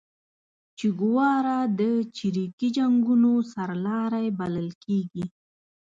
چیګوارا 0.77 1.59
د 1.79 1.81
چریکي 2.17 2.69
جنګونو 2.77 3.31
سرلاری 3.53 4.27
بللل 4.37 4.69
کیږي 4.83 5.25